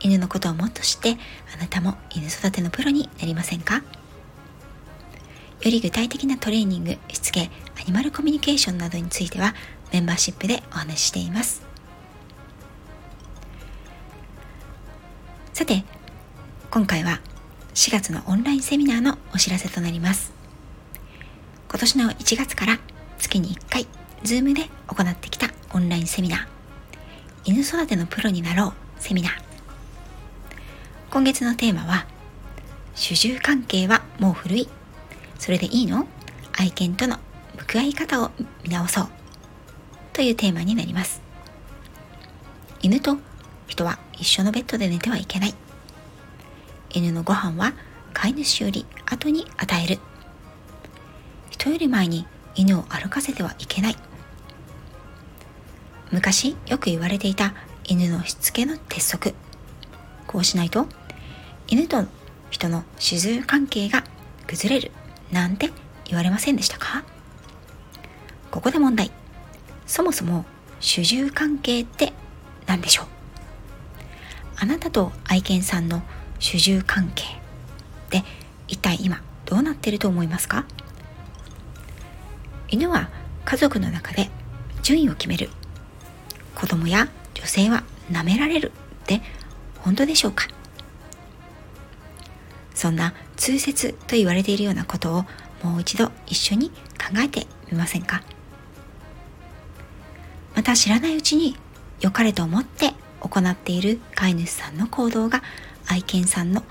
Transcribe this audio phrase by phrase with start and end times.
[0.00, 1.16] 犬のことをもっと知って
[1.54, 3.76] あなたも犬育てのプロになりませんか？
[3.76, 3.82] よ
[5.70, 9.54] り具体的なトレーニングしつけアニマルコミュニケーションなどについては
[9.92, 11.62] メンバーシップでお話ししています。
[15.52, 15.84] さて
[16.70, 17.20] 今回は
[17.74, 20.32] 4月のオンラインセミナーのお知らせとなります。
[21.68, 22.78] 今年の1月から
[23.18, 23.86] 月に1回
[24.24, 26.46] Zoom で行ってきたオンラインセミナー。
[27.44, 29.49] 犬育てのプロになろうセミナー。
[31.10, 32.06] 今月のテーマは
[32.94, 34.68] 主従関係はもう古い。
[35.40, 36.06] それでいいの？
[36.56, 37.16] 愛犬との
[37.58, 38.30] 向き合い方を
[38.62, 39.08] 見直そう。
[40.12, 41.20] というテーマになります。
[42.80, 43.16] 犬と
[43.66, 45.54] 人は一緒のベッドで寝てはいけない。
[46.90, 47.72] 犬のご飯は
[48.14, 49.98] 飼い主より後に与える。
[51.50, 53.96] 人より前に犬を歩かせてはいけない。
[56.12, 59.34] 昔よく言われていた犬のしつけの鉄則。
[60.28, 60.86] こうしないと
[61.70, 62.04] 犬と
[62.50, 64.02] 人の主従関係が
[64.48, 64.90] 崩れる
[65.30, 65.70] なんて
[66.04, 67.04] 言われませんでしたか？
[68.50, 69.12] ここで問題。
[69.86, 70.44] そもそも
[70.80, 72.12] 主従関係って
[72.66, 73.06] 何でしょう？
[74.56, 76.02] あなたと愛犬さんの
[76.40, 77.24] 主従関係
[78.10, 78.24] で
[78.66, 80.64] 一体今どうなってると思いますか？
[82.68, 83.10] 犬は
[83.44, 84.28] 家族の中で
[84.82, 85.50] 順位を決める。
[86.56, 89.22] 子供や女性は舐められるって
[89.78, 90.48] 本当でしょうか？
[92.80, 95.24] そんな通説と言われているようなことを
[95.62, 96.74] もう一度一緒に考
[97.18, 98.22] えてみませんか？
[100.56, 101.58] また知らないうちに
[102.00, 105.42] 良かれと思って行っている飼い主さんの行動が
[105.88, 106.62] 愛犬さんの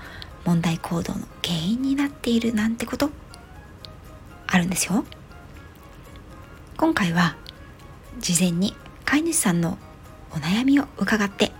[0.44, 3.10] 問題行動の原因になっているなんてこと
[4.48, 5.04] あるんですよ。
[6.76, 7.36] 今回は
[8.18, 9.78] 事前に飼い主さんの
[10.32, 11.52] お悩みを伺って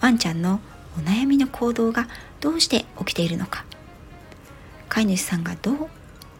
[0.00, 0.60] ワンちゃんの
[0.96, 2.08] お悩みの行動が
[2.40, 3.64] どうして起きているのか。
[4.88, 5.88] 飼い主さんがどう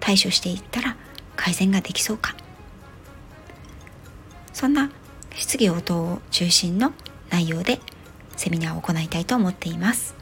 [0.00, 0.96] 対処していったら
[1.36, 2.34] 改善ができそうか。
[4.52, 4.90] そんな
[5.34, 6.92] 質疑応答を中心の
[7.30, 7.80] 内容で
[8.36, 10.14] セミナーを行いたいと思っています。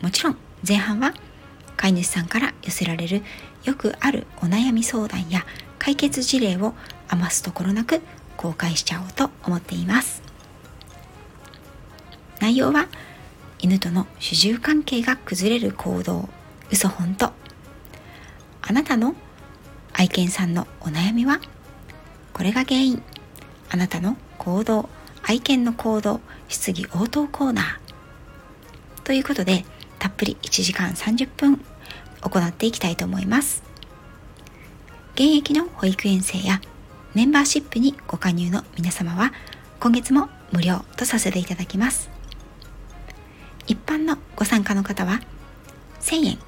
[0.00, 0.36] もちろん
[0.66, 1.14] 前半は
[1.76, 3.22] 飼い主さんから寄せられる
[3.64, 5.44] よくあるお悩み相談や
[5.78, 6.74] 解決事例を
[7.08, 8.00] 余すところなく
[8.36, 10.22] 公開しちゃおうと思っています。
[12.42, 12.88] 内容は
[13.60, 16.28] 犬との主従関係が崩れる行動
[16.72, 17.32] 嘘本当
[18.62, 19.14] あなたの
[19.92, 21.40] 愛犬さんのお悩みは
[22.32, 23.00] これが原因。
[23.70, 24.88] あなたの行動
[25.22, 29.02] 愛犬の行動質疑応答コーナー。
[29.04, 29.64] ということで
[30.00, 31.64] たっぷり1時間30分
[32.22, 33.62] 行っていきたいと思います。
[35.14, 36.60] 現役の保育園生や
[37.14, 39.32] メンバーシップにご加入の皆様は
[39.78, 42.11] 今月も無料とさせていただきます。
[43.66, 45.20] 一般のご参加の方は
[46.00, 46.38] 1000円。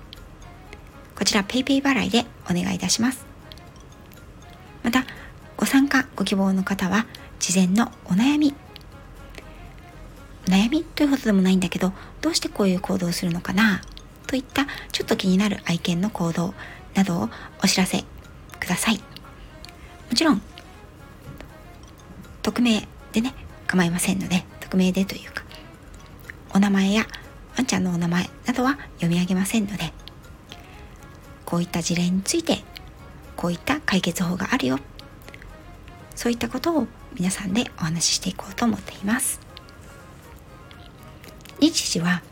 [1.16, 3.24] こちら PayPay 払いでお願いいたします。
[4.82, 5.04] また
[5.56, 7.06] ご参加ご希望の方は
[7.38, 8.54] 事前のお悩み。
[10.46, 13.80] 悩みということでもないんだけどどうしてこういう行動をするのかな
[14.26, 16.54] といったちょっと気になる愛犬の行動
[16.94, 17.30] などを
[17.62, 18.04] お知らせ
[18.60, 18.96] ください。
[18.96, 19.02] も
[20.14, 20.42] ちろん
[22.42, 23.34] 匿名でね
[23.66, 25.43] 構いませんので匿名でというか
[26.54, 27.04] お名前や
[27.56, 29.92] ワンちゃんのお名前などは読み上げませんので
[31.44, 32.58] こういった事例について
[33.36, 34.78] こういった解決法があるよ。
[36.14, 39.40] そういったことを皆さんでお話ししていこうと思っています。
[41.60, 42.22] 日時は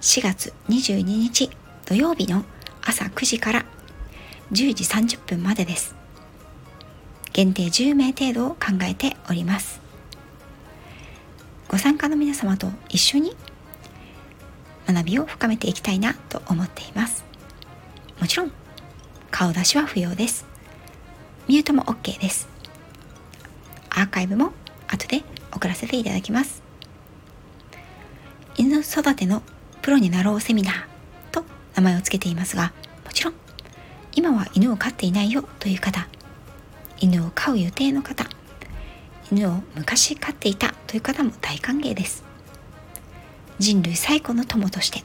[0.00, 1.50] 4月22日
[1.86, 2.44] 土曜日の
[2.82, 3.64] 朝9時から
[4.52, 5.94] 10時30分までです。
[7.32, 9.80] 限定10名程度を考えております。
[11.68, 13.36] ご参加の皆様と一緒に
[14.92, 17.24] 学びを深めていきたいなと思っています。
[18.20, 18.52] もちろん
[19.30, 20.46] 顔出しは不要です。
[21.48, 22.48] ミュートも OK です。
[23.90, 24.52] アーカイブも
[24.88, 25.22] 後で
[25.52, 26.62] 送らせていただきます。
[28.56, 29.42] 犬育ての
[29.80, 30.74] プロになろうセミナー
[31.30, 31.44] と
[31.74, 32.72] 名前を付けていますが
[33.06, 33.34] もちろん
[34.14, 36.06] 今は犬を飼っていないよという方
[36.98, 38.26] 犬を飼う予定の方
[39.30, 42.29] 犬を昔飼っていたという方も大歓迎です。
[43.60, 45.02] 人類最古の友として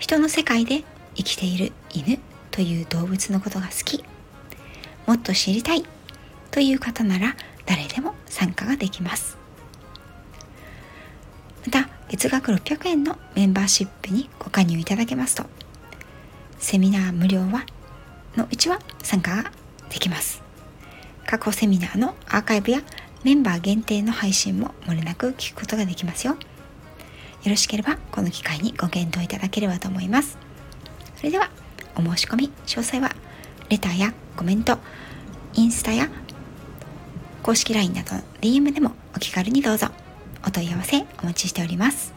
[0.00, 0.82] 人の世界で
[1.14, 2.18] 生きている犬
[2.50, 4.04] という動物のことが好き
[5.06, 5.84] もっと知りたい
[6.50, 7.36] という方なら
[7.66, 9.38] 誰でも参加ができます。
[11.64, 15.44] また月額600円のメンバーシップにご加入いただけますと
[16.58, 17.64] セミナー無料は
[18.36, 19.52] のうちは参加が
[19.90, 20.42] できます。
[21.24, 22.80] 過去セミナーのアーカイブや
[23.22, 26.36] メンバー限定の配信も漏れなく聞くことができますよ。
[27.42, 30.38] よろしければこの機会にご検討いただければと思います
[31.16, 31.50] それでは
[31.96, 33.10] お申し込み詳細は
[33.68, 34.78] レターやコメント
[35.54, 36.08] インスタや
[37.42, 39.88] 公式 LINE などの DM でもお気軽にどうぞ
[40.46, 42.14] お問い合わせお待ちしております。